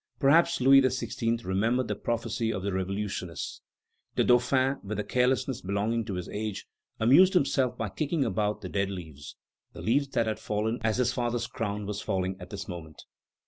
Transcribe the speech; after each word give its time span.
Perhaps 0.19 0.59
Louis 0.59 0.81
XVI. 0.81 1.45
remembered 1.45 1.87
the 1.87 1.95
prophecy 1.95 2.51
of 2.51 2.63
the 2.63 2.73
revolutionist; 2.73 3.61
the 4.15 4.23
Dauphin, 4.23 4.79
with 4.83 4.97
the 4.97 5.03
carelessness 5.03 5.61
belonging 5.61 6.05
to 6.05 6.15
his 6.15 6.27
age, 6.29 6.65
amused 6.99 7.35
himself 7.35 7.77
by 7.77 7.89
kicking 7.89 8.25
about 8.25 8.61
the 8.61 8.69
dead 8.69 8.89
leaves, 8.89 9.35
the 9.73 9.81
leaves 9.83 10.07
that 10.07 10.25
had 10.25 10.39
fallen 10.39 10.79
as 10.81 10.97
his 10.97 11.13
father's 11.13 11.45
crown 11.45 11.85
was 11.85 12.01
falling 12.01 12.35
at 12.39 12.49
this 12.49 12.67
moment. 12.67 13.03